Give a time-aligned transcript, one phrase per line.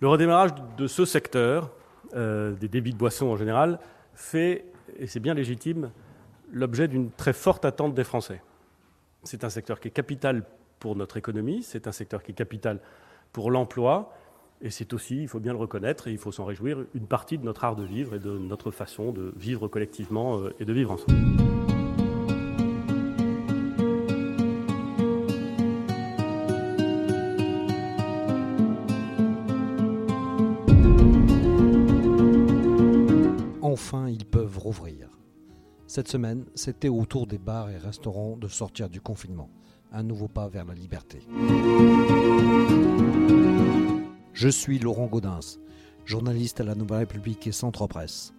[0.00, 1.70] Le redémarrage de ce secteur,
[2.14, 3.78] euh, des débits de boissons en général,
[4.14, 4.66] fait,
[4.98, 5.90] et c'est bien légitime,
[6.52, 8.42] l'objet d'une très forte attente des Français.
[9.22, 10.44] C'est un secteur qui est capital
[10.80, 12.80] pour notre économie, c'est un secteur qui est capital
[13.32, 14.12] pour l'emploi,
[14.60, 17.38] et c'est aussi, il faut bien le reconnaître, et il faut s'en réjouir, une partie
[17.38, 20.72] de notre art de vivre et de notre façon de vivre collectivement euh, et de
[20.74, 21.75] vivre ensemble.
[33.78, 35.10] Enfin, ils peuvent rouvrir.
[35.86, 39.50] Cette semaine, c'était au tour des bars et restaurants de sortir du confinement.
[39.92, 41.18] Un nouveau pas vers la liberté.
[44.32, 45.58] Je suis Laurent Gaudens,
[46.06, 48.32] journaliste à la Nouvelle République et Centre Presse.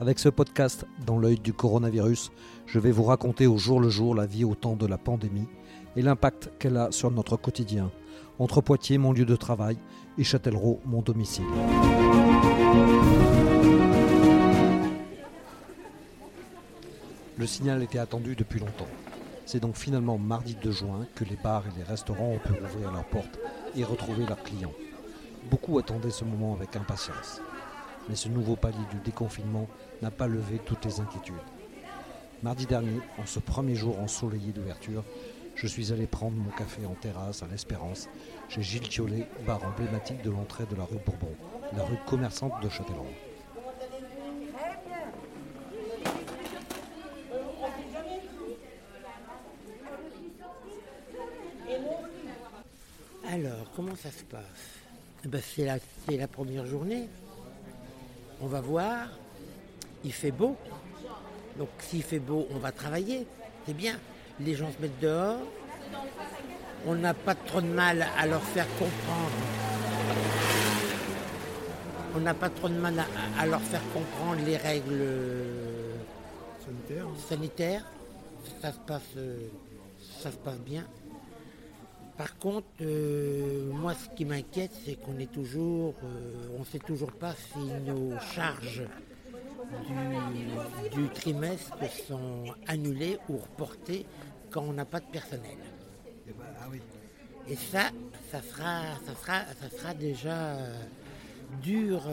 [0.00, 2.32] Avec ce podcast, dans l'œil du coronavirus,
[2.66, 5.46] je vais vous raconter au jour le jour la vie au temps de la pandémie
[5.94, 7.92] et l'impact qu'elle a sur notre quotidien,
[8.40, 9.78] entre Poitiers, mon lieu de travail,
[10.18, 11.44] et Châtellerault, mon domicile.
[17.40, 18.86] Le signal était attendu depuis longtemps.
[19.46, 22.92] C'est donc finalement mardi 2 juin que les bars et les restaurants ont pu ouvrir
[22.92, 23.38] leurs portes
[23.74, 24.74] et retrouver leurs clients.
[25.50, 27.40] Beaucoup attendaient ce moment avec impatience.
[28.10, 29.68] Mais ce nouveau palier du déconfinement
[30.02, 31.34] n'a pas levé toutes les inquiétudes.
[32.42, 35.02] Mardi dernier, en ce premier jour ensoleillé d'ouverture,
[35.54, 38.10] je suis allé prendre mon café en terrasse à l'Espérance,
[38.50, 41.34] chez Gilles Thiolet, bar emblématique de l'entrée de la rue Bourbon,
[41.74, 43.06] la rue commerçante de Châtellerault.
[53.32, 54.80] Alors, comment ça se passe
[55.24, 55.76] eh ben, c'est, la,
[56.08, 57.06] c'est la première journée.
[58.40, 59.08] On va voir.
[60.02, 60.56] Il fait beau.
[61.58, 63.26] Donc s'il fait beau, on va travailler.
[63.66, 63.98] C'est bien.
[64.40, 65.40] Les gens se mettent dehors.
[66.86, 69.30] On n'a pas trop de mal à leur faire comprendre.
[72.16, 75.02] On n'a pas trop de mal à, à leur faire comprendre les règles
[76.64, 77.06] Sanitaire.
[77.28, 77.84] sanitaires.
[78.62, 79.48] Ça se passe, euh,
[80.22, 80.86] ça se passe bien.
[82.20, 86.78] Par contre, euh, moi, ce qui m'inquiète, c'est qu'on est toujours, euh, on ne sait
[86.78, 88.82] toujours pas si nos charges
[90.92, 94.04] du, du trimestre sont annulées ou reportées
[94.50, 95.56] quand on n'a pas de personnel.
[96.28, 96.82] Eh ben, ah oui.
[97.48, 97.84] Et ça,
[98.30, 100.74] ça sera, ça sera, ça sera déjà euh,
[101.62, 102.06] dur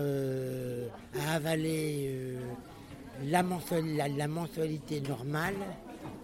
[1.19, 2.37] à avaler
[3.25, 5.55] la, mensuali- la- la mensualité normale,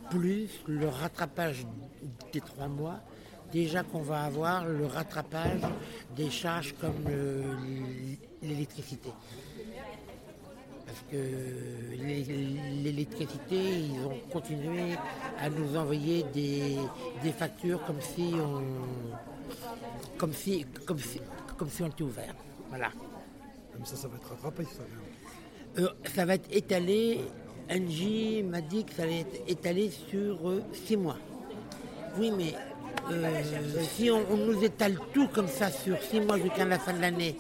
[0.10, 1.66] plus le rattrapage
[2.32, 3.02] des trois mois.
[3.54, 5.62] Déjà qu'on va avoir le rattrapage
[6.16, 7.44] des charges comme le-
[8.42, 9.10] l'électricité.
[10.88, 11.18] Parce que
[12.04, 12.26] l'é-
[12.84, 14.96] l'électricité, ils ont continué
[15.40, 16.78] à nous envoyer des,
[17.22, 18.64] des factures comme si on
[20.18, 21.20] comme si comme si
[21.58, 22.34] comme si on était ouvert.
[22.70, 22.90] Voilà.
[23.74, 24.82] Comme ça, ça va être rattrapé, ça.
[24.82, 25.80] hein.
[25.80, 27.22] Euh, ça va être étalé.
[27.70, 31.18] Angie m'a dit que ça allait être étalé sur euh, six mois.
[32.20, 32.54] Oui, mais
[33.12, 33.42] euh,
[33.96, 37.36] si on, nous étale tout comme ça sur six mois jusqu'à la fin de l'année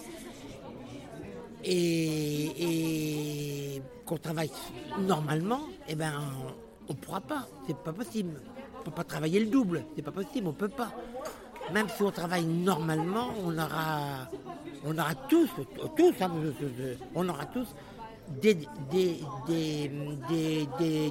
[1.64, 2.62] et,
[4.06, 4.52] qu'on travaille
[5.00, 6.12] normalement, eh ben
[6.90, 7.47] on ne pourra pas.
[7.66, 8.41] C'est pas possible.
[8.75, 9.86] On ne peut pas travailler le double.
[9.96, 10.47] C'est pas possible.
[10.47, 10.91] On peut pas.
[11.74, 14.28] Même si on travaille normalement, on aura,
[14.85, 15.50] on aura tous,
[15.96, 16.30] tous, hein,
[17.16, 17.68] on aura tous
[18.41, 18.58] des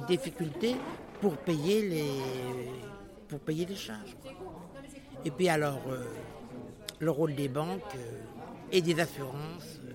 [0.07, 0.75] difficultés
[1.19, 2.11] pour payer les,
[3.33, 4.15] pour payer les charges.
[5.25, 6.05] Et puis alors, euh,
[6.99, 8.21] le rôle des banques euh,
[8.71, 9.91] et des assurances, euh,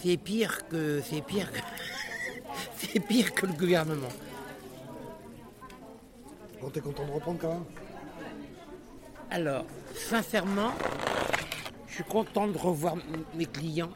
[0.00, 1.58] c'est pire que c'est pire que,
[2.76, 4.14] c'est pire que le gouvernement.
[6.60, 7.64] Bon, t'es content de reprendre quand même
[9.28, 10.70] Alors, sincèrement,
[11.88, 12.94] je suis content de revoir
[13.34, 13.92] mes clients,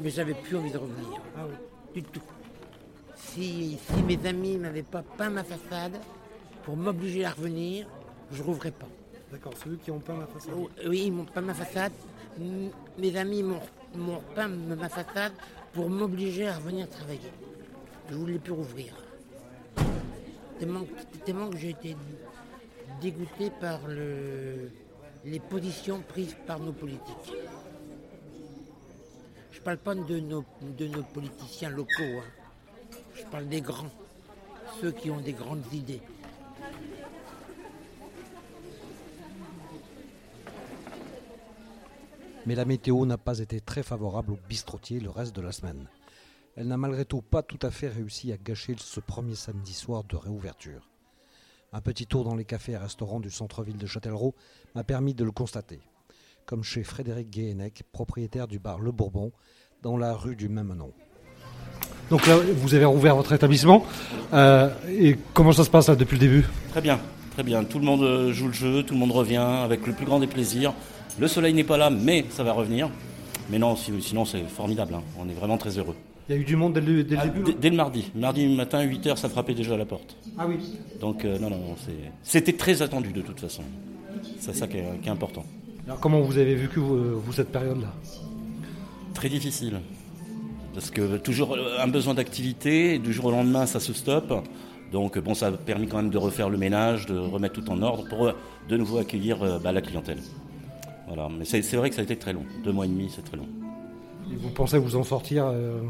[0.00, 1.20] mais j'avais plus envie de revenir.
[1.36, 1.54] Ah oui,
[1.94, 2.22] du tout.
[3.32, 5.98] Si, si mes amis ne m'avaient pas peint ma façade
[6.64, 7.86] pour m'obliger à revenir,
[8.32, 8.88] je ne rouvrais pas.
[9.30, 10.54] D'accord, ceux qui ont peint la façade.
[10.56, 11.92] Oh, Oui, ils m'ont peint ma façade.
[12.40, 13.60] M- Mes amis m'ont
[14.34, 15.32] peint ma façade
[15.72, 17.30] pour m'obliger à revenir travailler.
[18.08, 18.94] Je ne voulais plus rouvrir.
[20.58, 20.84] Tellement,
[21.24, 21.96] tellement que j'ai été
[23.00, 24.70] dégoûté par le-
[25.24, 27.32] les positions prises par nos politiques.
[29.52, 31.90] Je ne parle pas de nos, de nos politiciens locaux.
[32.00, 32.24] hein.
[33.18, 33.90] Je parle des grands,
[34.80, 36.00] ceux qui ont des grandes idées.
[42.46, 45.88] Mais la météo n'a pas été très favorable aux bistrotiers le reste de la semaine.
[46.56, 50.04] Elle n'a malgré tout pas tout à fait réussi à gâcher ce premier samedi soir
[50.04, 50.88] de réouverture.
[51.72, 54.34] Un petit tour dans les cafés et restaurants du centre-ville de Châtellerault
[54.74, 55.80] m'a permis de le constater.
[56.46, 59.32] Comme chez Frédéric Guéhenec, propriétaire du bar Le Bourbon,
[59.82, 60.94] dans la rue du même nom.
[62.10, 63.84] Donc là, vous avez rouvert votre établissement.
[64.32, 66.44] Euh, et comment ça se passe là depuis le début?
[66.70, 66.98] Très bien,
[67.32, 67.64] très bien.
[67.64, 70.18] Tout le monde euh, joue le jeu, tout le monde revient avec le plus grand
[70.18, 70.72] des plaisirs.
[71.18, 72.88] Le soleil n'est pas là, mais ça va revenir.
[73.50, 74.94] Mais non, si- sinon c'est formidable.
[74.94, 75.02] hein.
[75.18, 75.96] On est vraiment très heureux.
[76.28, 78.10] Il y a eu du monde dès le, dès le Ah, début dès, le mardi.
[78.14, 80.14] Mardi matin, 8h, ça frappait déjà à la porte.
[80.38, 80.56] Ah oui.
[81.00, 81.58] Donc euh, non, non,
[82.22, 83.62] c'était très attendu de toute façon.
[84.38, 85.44] C'est ça qui est, qui est important.
[85.86, 87.88] Alors comment vous avez vécu vous, vous, cette période-là?
[89.14, 89.80] Très difficile.
[90.78, 94.32] Parce que toujours euh, un besoin d'activité, du jour au lendemain, ça se stoppe.
[94.92, 97.82] Donc bon, ça a permis quand même de refaire le ménage, de remettre tout en
[97.82, 98.32] ordre pour euh,
[98.68, 100.18] de nouveau accueillir euh, bah, la clientèle.
[101.08, 102.44] Voilà, mais c'est vrai que ça a été très long.
[102.62, 103.48] Deux mois et demi, c'est très long.
[104.32, 105.80] Et Vous pensez vous en sortir euh,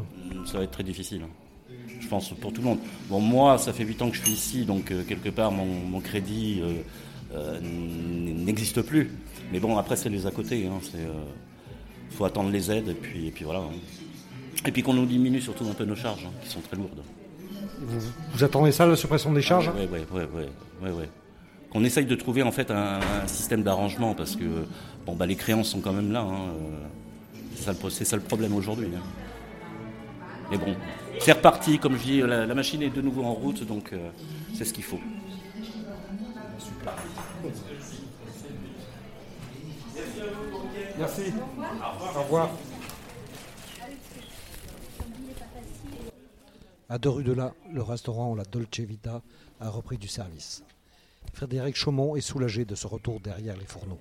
[0.45, 1.21] Ça va être très difficile.
[1.23, 1.75] hein.
[1.99, 2.79] Je pense pour tout le monde.
[3.09, 5.65] Bon, moi, ça fait 8 ans que je suis ici, donc euh, quelque part, mon,
[5.65, 6.63] mon crédit
[7.35, 9.11] euh, n'existe plus.
[9.53, 10.61] Mais bon, après, c'est les à côté.
[10.61, 13.59] Il faut attendre les aides, et puis, et puis voilà.
[13.59, 13.69] hein.
[14.65, 17.01] Et puis qu'on nous diminue surtout un peu nos charges, hein, qui sont très lourdes.
[17.79, 17.99] vous,
[18.33, 19.69] vous attendez ça, la suppression des charges?
[19.69, 20.05] Ouais, ouais,
[20.83, 21.09] ouais, ouais.
[21.71, 24.43] Qu'on essaye de trouver en fait un, un système d'arrangement parce que
[25.05, 26.21] bon bah les créances sont quand même là.
[26.21, 28.89] hein, euh, c'est ça, le- problème aujourd'hui.
[28.95, 29.01] hein.
[30.51, 30.75] Mais bon,
[31.19, 34.09] c'est reparti, comme je dis, la, la machine est de nouveau en route, donc euh,
[34.55, 34.99] c'est ce qu'il faut.
[40.97, 41.21] Merci.
[42.17, 42.49] Au revoir.
[46.91, 49.21] À deux rues de là, le restaurant La Dolce Vita
[49.61, 50.63] a repris du service.
[51.33, 53.99] Frédéric Chaumont est soulagé de ce retour derrière les fourneaux.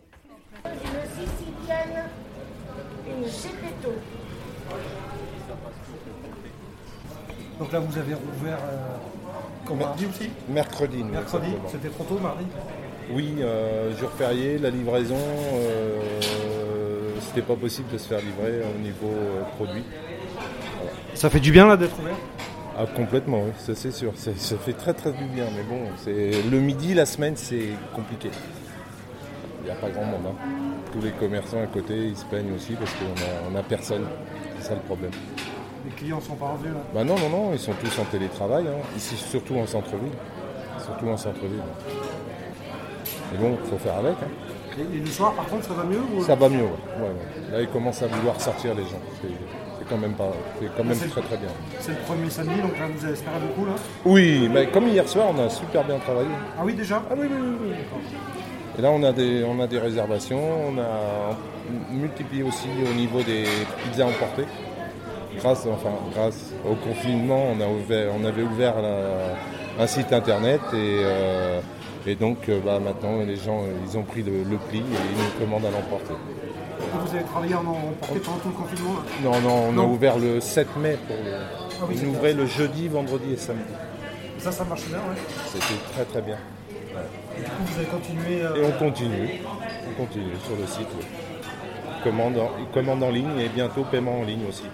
[0.65, 2.05] une sicilienne,
[3.07, 3.93] une gepetto.
[7.59, 11.05] Donc là, vous avez rouvert euh, mardi aussi Mercredi.
[11.05, 11.49] nous, Mercredi.
[11.71, 12.47] C'était trop tôt, mardi
[13.13, 16.21] Oui, euh, jour férié, la livraison, euh,
[17.21, 19.85] c'était pas possible de se faire livrer au niveau euh, produit.
[21.13, 22.17] Ça fait du bien là d'être ouvert
[22.81, 24.13] Ah, complètement, oui, ça c'est sûr.
[24.15, 27.71] Ça, ça fait très très du bien, mais bon, c'est le midi, la semaine, c'est
[27.95, 28.31] compliqué.
[29.63, 30.21] Il n'y a pas grand monde.
[30.29, 30.35] hein.
[30.93, 34.07] Tous les commerçants à côté, ils se plaignent aussi parce qu'on a, on a personne.
[34.61, 35.11] C'est ça le problème.
[35.85, 36.81] Les clients sont pas revenus là?
[36.95, 38.81] Bah non, non, non, ils sont tous en télétravail, hein.
[38.97, 40.13] ici surtout en centre-ville.
[40.85, 41.63] Surtout en centre-ville.
[43.33, 44.13] Mais bon, il faut faire avec.
[44.23, 44.79] hein.
[44.79, 46.23] et, et le soir, par contre, ça va mieux ou...
[46.23, 46.71] Ça va mieux, ouais.
[46.99, 47.53] Ouais, ouais.
[47.53, 49.01] Là, ils commencent à vouloir sortir les gens.
[49.89, 50.31] Quand même pas,
[50.61, 51.49] c'est quand même c'est- très très bien.
[51.81, 53.73] C'est le premier samedi, donc là, vous avez espéré beaucoup là
[54.05, 56.29] Oui, mais comme hier soir, on a super bien travaillé.
[56.59, 57.69] Ah oui, déjà Ah oui, oui, oui.
[57.71, 57.99] oui.
[58.79, 61.37] Et là, on a des, on a des réservations, on a
[61.91, 63.45] multiplié aussi au niveau des
[63.83, 64.45] pizzas emportées.
[65.39, 70.61] Grâce, enfin, grâce au confinement, on, a ouvert, on avait ouvert la- un site internet
[70.75, 71.61] et, euh,
[72.09, 74.83] et donc euh, bah, maintenant les gens euh, ils ont pris le, le pli et
[74.83, 76.15] ils nous commandent à l'emporter.
[77.05, 80.41] Vous avez travaillé en emporté pendant tout le confinement Non, non, on a ouvert le
[80.41, 81.33] 7 mai pour le.
[81.81, 83.63] Ah oui, on ouvrait le jeudi, vendredi et samedi.
[84.39, 85.21] Ça, ça marche bien, ouais.
[85.47, 86.39] C'était très très bien.
[87.37, 88.43] Et du coup, vous avez continué.
[88.43, 89.29] euh, Et on continue.
[89.91, 90.89] On continue sur le site.
[90.99, 91.05] oui.
[92.05, 94.65] Commande en, commande en ligne et bientôt paiement en ligne aussi.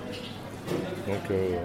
[1.08, 1.56] Donc euh,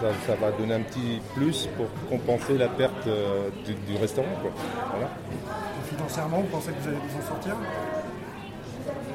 [0.00, 4.28] ça, ça va donner un petit plus pour compenser la perte euh, du, du restaurant.
[4.42, 4.50] quoi.
[4.90, 5.08] Voilà.
[5.88, 7.56] Financièrement, vous pensez que vous allez vous en sortir?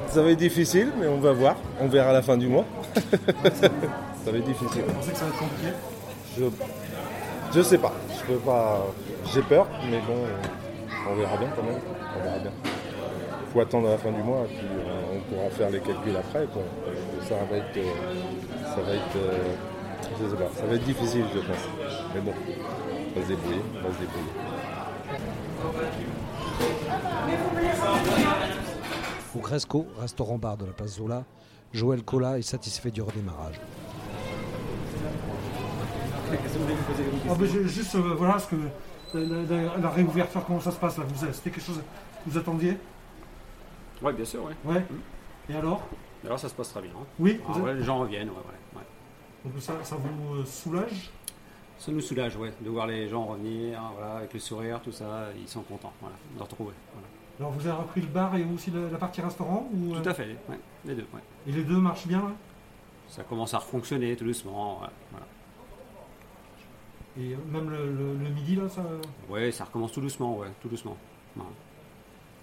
[0.08, 1.56] Ça va être difficile, mais on va voir.
[1.80, 2.64] On verra à la fin du mois.
[2.94, 4.82] ça va être difficile.
[4.86, 5.68] Vous pensez que ça va être compliqué?
[6.38, 6.44] Je,
[7.56, 7.92] je sais pas.
[8.18, 8.86] Je peux pas.
[9.32, 10.18] J'ai peur, mais bon,
[11.10, 11.80] on verra bien quand même.
[12.18, 12.50] On verra bien.
[13.52, 16.46] Faut attendre à la fin du mois, puis euh, on pourra faire les calculs après.
[16.52, 16.62] Quoi.
[17.28, 17.74] Ça va être,
[18.64, 19.54] ça va être, euh,
[20.20, 20.50] je sais pas.
[20.54, 21.68] Ça va être difficile, je pense.
[22.14, 22.32] Mais bon,
[23.16, 23.60] on va se débrouiller.
[23.78, 24.30] On va se débrouiller.
[29.36, 31.24] Au Cresco, restaurant-bar de la place Zola,
[31.72, 33.60] Joël Cola est satisfait du redémarrage.
[37.28, 38.56] Ah, ben, Juste, euh, voilà, ce que,
[39.14, 42.76] la, la- la réouverture, comment ça se passe là C'était quelque chose que vous attendiez?
[44.02, 44.54] Oui, bien sûr, oui.
[44.72, 44.84] Ouais.
[45.48, 45.82] Et alors?
[46.24, 46.90] Alors ça se passe très bien.
[46.94, 47.04] hein.
[47.18, 48.82] Oui Ah, ouais, les gens reviennent, ouais, ouais, ouais.
[49.44, 51.10] Donc ça, ça vous euh, soulage?
[51.78, 55.26] Ça nous soulage, ouais, de voir les gens revenir, voilà, avec le sourire, tout ça,
[55.38, 56.72] ils sont contents, voilà, de retrouver.
[56.92, 57.06] Voilà.
[57.40, 60.08] Alors vous avez repris le bar et aussi la, la partie restaurant ou, euh, Tout
[60.08, 61.20] à fait, ouais, les deux, ouais.
[61.48, 62.32] Et les deux marchent bien là?
[63.08, 65.26] Ça commence à refonctionner tout doucement, ouais, voilà.
[67.18, 68.82] Et euh, même le, le- le midi là, ça...
[69.28, 70.96] Ouais, ça recommence tout doucement, ouais, tout doucement.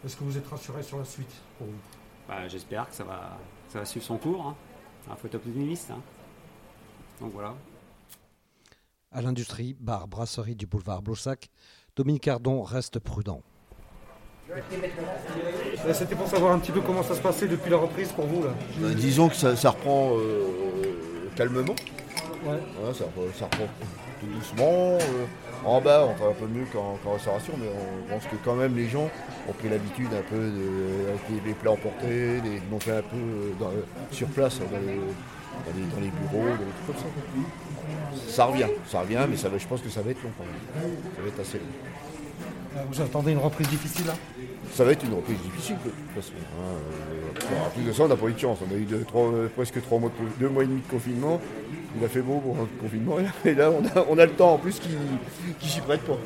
[0.05, 1.73] Est-ce que vous êtes rassuré sur la suite pour vous?
[2.27, 3.37] Bah, J'espère que ça va,
[3.69, 4.47] ça va suivre son cours.
[4.47, 4.55] Hein.
[5.09, 5.91] Il faut être optimiste.
[5.91, 5.99] Hein.
[7.21, 7.53] Donc voilà.
[9.11, 11.49] À l'industrie, bar brasserie du boulevard Blossac,
[11.95, 13.41] Dominique Ardon reste prudent.
[14.49, 18.25] Euh, C'était pour savoir un petit peu comment ça se passait depuis la reprise pour
[18.25, 18.49] vous là.
[18.79, 21.75] Ben, disons que ça, ça reprend euh, calmement.
[22.43, 22.51] Ouais.
[22.53, 23.67] Ouais, ça, reprend- ça reprend
[24.19, 24.97] tout doucement.
[24.99, 25.25] euh,
[25.63, 28.75] en bas, on fait un peu mieux qu'en restauration, mais on pense que quand même
[28.75, 29.09] les gens
[29.47, 33.01] ont pris l'habitude un peu de avec les, les plats emportés, des, de manger un
[33.03, 33.71] peu euh, dans-
[34.11, 34.99] sur place dans les,
[35.65, 38.31] dans les- dans les bureaux, dans les trucs comme ça.
[38.31, 40.45] Ça revient, ça revient, mais ça va, je pense que ça va être long quand
[40.45, 40.91] même.
[41.15, 41.65] Ça va être assez long.
[42.77, 44.13] Euh, Vous attendez une reprise difficile là?
[44.73, 46.33] Ça va être une reprise difficile de toute façon.
[46.39, 46.77] hein.
[47.51, 48.59] Euh, en plus de ça, on n'a pas eu de chance.
[48.65, 50.87] On a eu deux, trois, euh, presque trois mois, de, deux mois et demi de
[50.89, 51.41] confinement.
[51.99, 53.17] Il a fait beau pour un confinement.
[53.45, 54.89] Et là, on a, on a le temps en plus qui
[55.59, 56.17] qui s'y prête pas.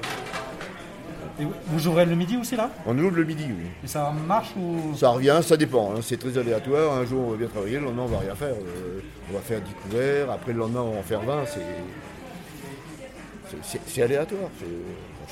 [1.40, 2.70] Et vous ouvrez le midi aussi là?
[2.86, 3.66] On ouvre le midi, oui.
[3.84, 4.96] Et ça marche ou?
[4.96, 5.92] Ça revient, ça dépend.
[5.92, 6.00] hein.
[6.02, 6.94] C'est très aléatoire.
[6.98, 7.78] Un jour, on va bien travailler.
[7.78, 8.54] Le lendemain, on va rien faire.
[8.54, 9.00] Euh,
[9.30, 10.32] on va faire 10 couverts.
[10.32, 11.44] Après, le lendemain, on va en faire 20.
[13.88, 14.50] C'est, aléatoire.
[14.60, 14.66] Je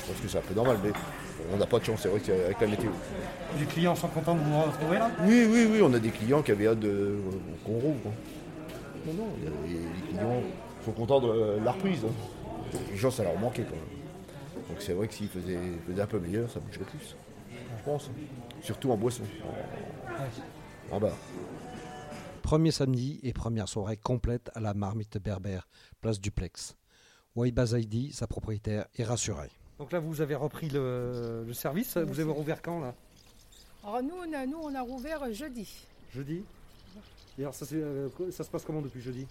[0.06, 0.76] pense que c'est un peu normal.
[0.84, 0.90] Mais
[1.52, 2.90] on n'a pas de chance, c'est vrai, que c'est avec la météo.
[3.58, 5.10] les clients sont contents de vous retrouver là?
[5.24, 7.16] Oui, oui, oui, on a des clients qui avaient hâte de,
[7.64, 8.10] qu'on rouvre.
[9.06, 9.26] Non, non,
[9.66, 10.42] les clients
[10.84, 12.00] sont contents de la reprise.
[12.04, 12.78] hein.
[12.90, 14.03] Les gens, ça leur manquait quand même.
[14.68, 17.16] Donc c'est vrai que s'ils faisaient, faisaient un peu meilleur, ça bougerait plus.
[17.50, 18.10] Je pense.
[18.62, 19.24] Surtout en boisson.
[20.90, 21.12] En, en bas.
[22.42, 25.68] Premier samedi et première soirée complète à la marmite berbère,
[26.00, 26.76] place Duplex.
[27.36, 29.50] Waiba Zaidi, sa propriétaire, est rassurée.
[29.78, 31.96] Donc là vous avez repris le, le service.
[31.96, 32.94] Vous avez rouvert quand là?
[33.82, 35.68] Alors nous, on a, nous, on a rouvert jeudi.
[36.14, 36.44] Jeudi?
[37.38, 39.26] Et alors ça, c'est, euh, ça se passe comment depuis jeudi?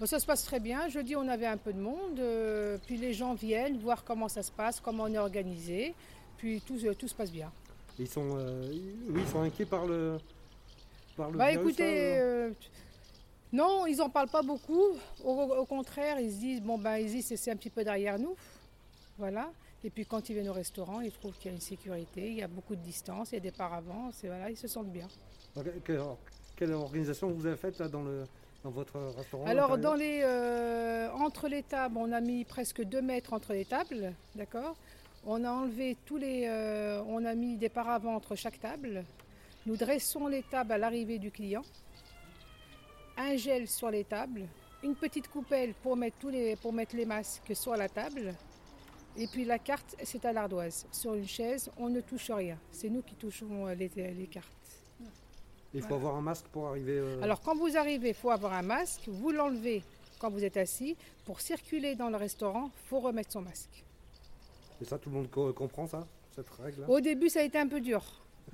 [0.00, 0.88] Bon, ça se passe très bien.
[0.88, 2.18] Jeudi, on avait un peu de monde.
[2.18, 5.94] euh, puis les gens viennent voir comment ça se passe, comment on est organisé.
[6.38, 7.52] Puis tout, euh, tout se passe bien.
[7.98, 10.16] Ils sont, euh, ils- oui, ils sont inquiets par le,
[11.16, 12.50] par le Bah virus, écoutez, euh
[13.52, 14.96] non, ils n'en parlent pas beaucoup.
[15.24, 18.16] Au, au contraire, ils se disent, bon, ben, ils disent, c'est- un petit peu derrière
[18.18, 18.36] nous.
[19.18, 19.50] Voilà.
[19.84, 22.36] Et puis quand ils viennent au restaurant, ils trouvent qu'il y a une sécurité, il
[22.36, 25.08] y a beaucoup de distance, il y a des paravents, voilà, ils se sentent bien.
[25.88, 26.16] Alors,
[26.56, 28.24] quelle organisation vous avez faite là dans, le,
[28.62, 32.82] dans votre restaurant Alors, l'intérieur dans les, euh, entre les tables, on a mis presque
[32.82, 34.76] 2 mètres entre les tables, d'accord?
[35.26, 36.46] On a enlevé tous les.
[36.46, 39.04] euh, on a mis des paravents entre chaque table.
[39.66, 41.62] Nous dressons les tables à l'arrivée du client.
[43.16, 44.46] Un gel sur les tables.
[44.82, 48.34] Une petite coupelle pour mettre, tous les, pour mettre les masques sur la table.
[49.16, 50.86] Et puis la carte, c'est à l'ardoise.
[50.90, 52.56] Sur une chaise, on ne touche rien.
[52.70, 54.59] C'est nous qui touchons euh, les, les cartes.
[55.74, 56.98] Il faut avoir un masque pour arriver.
[56.98, 59.02] euh, Alors quand vous arrivez, il faut avoir un masque.
[59.06, 59.82] Vous l'enlevez
[60.18, 60.96] quand vous êtes assis.
[61.24, 63.84] Pour circuler dans le restaurant, il faut remettre son masque.
[64.82, 67.58] Et ça, tout le monde co- comprend ça, cette règle Au début, ça a été
[67.58, 68.02] un peu dur.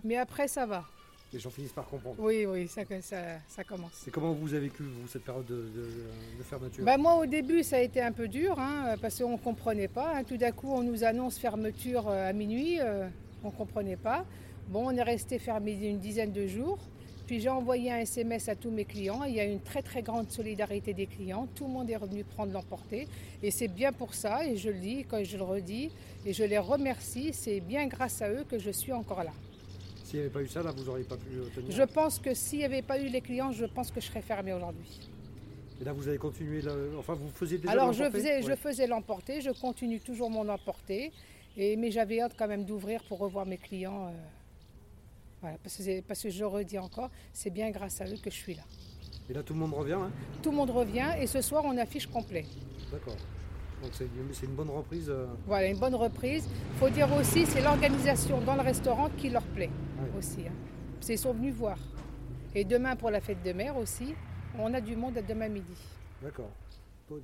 [0.05, 0.85] Mais après, ça va.
[1.33, 2.17] Les gens finissent par comprendre.
[2.21, 3.17] Oui, oui, ça, ça,
[3.49, 4.07] ça commence.
[4.07, 6.85] Et comment vous avez vécu, vous, cette période de, de- de fermeture?
[6.85, 9.89] Bah, moi, au début, ça a été un peu dur, hein, parce qu'on ne comprenait
[9.89, 10.17] pas.
[10.17, 10.25] hein.
[10.25, 12.79] Tout d'un coup, on nous annonce fermeture euh, à minuit.
[12.81, 13.09] euh,
[13.43, 14.25] on ne comprenait pas.
[14.69, 16.79] Bon, on est resté fermé une dizaine de jours.
[17.27, 19.25] Puis j'ai envoyé un SMS à tous mes clients.
[19.25, 21.49] Il y a une très très grande solidarité des clients.
[21.57, 23.09] Tout le monde est revenu prendre l'emporté.
[23.43, 25.91] Et c'est bien pour ça, et je le dis, quand je le redis,
[26.25, 27.33] et je les remercie.
[27.33, 29.33] C'est bien grâce à eux que je suis encore là.
[30.05, 31.69] S'il n'y avait pas eu ça, là, vous n'auriez pas pu euh, tenir.
[31.73, 34.23] Je pense que s'il n'y avait pas eu les clients, je pense que je serais
[34.23, 35.01] fermée aujourd'hui.
[35.81, 36.63] Et là, vous avez continué.
[36.63, 37.73] le- Enfin, vous faisiez déjà.
[37.73, 38.57] Alors je l'emporter faisais, je Ouais.
[38.57, 41.11] faisais l'emporter, je continue toujours mon emporter,
[41.57, 44.07] et, mais j'avais hâte quand même d'ouvrir pour revoir mes clients.
[44.07, 44.13] euh,
[45.47, 48.31] voilà, parce, que c'est- parce que je redis encore, c'est bien grâce à eux que
[48.31, 48.65] je suis là.
[49.31, 49.93] Et là, tout le monde revient.
[49.93, 50.11] hein?
[50.43, 52.45] Tout le monde revient et ce soir on affiche complet.
[52.91, 53.15] D'accord.
[53.81, 55.09] Donc c'est une bonne reprise.
[55.09, 56.49] euh, Voilà, une bonne reprise.
[56.73, 60.19] Il faut dire aussi, c'est l'organisation dans le restaurant qui leur plaît Ouais.
[60.19, 60.41] aussi.
[60.49, 60.53] hein.
[61.01, 61.79] C'est- Ils sont venus voir.
[62.55, 64.15] Et demain pour la fête de mer aussi,
[64.59, 65.77] on a du monde à demain midi.
[66.23, 66.51] D'accord.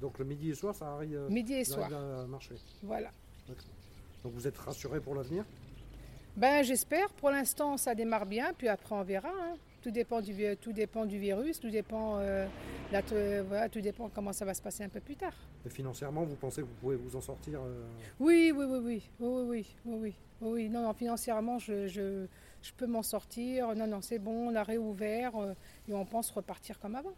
[0.00, 1.16] Donc le midi et soir, ça arrive.
[1.16, 1.84] euh, Midi et soir.
[1.92, 2.54] arrive à marcher.
[2.84, 3.10] Voilà.
[4.22, 5.44] Donc vous êtes rassuré pour l'avenir?
[6.36, 7.10] Ben, j'espère.
[7.10, 9.28] Pour l'instant, ça démarre bien, puis après, on verra.
[9.28, 9.56] hein.
[9.82, 12.46] Tout, dépend du, tout dépend du virus, tout dépend, euh,
[12.94, 15.34] euh, voilà, tout dépend comment ça va se passer un peu plus tard.
[15.66, 17.82] Et financièrement, vous pensez que vous pouvez vous en sortir euh,
[18.20, 20.68] Oui, oui, oui, oui, oui, oui, oui, oui, oui, oui, oui.
[20.68, 22.26] Non, non, financièrement, je, je,
[22.62, 23.74] je peux m'en sortir.
[23.74, 25.52] Non, non, c'est bon, on a réouvert euh,
[25.88, 27.14] et on pense repartir comme avant.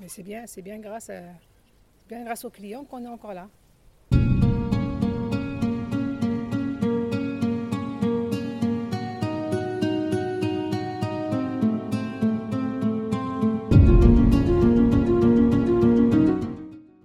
[0.00, 1.20] Mais c'est bien, c'est bien grâce à,
[2.08, 3.48] bien grâce aux clients qu'on est encore là.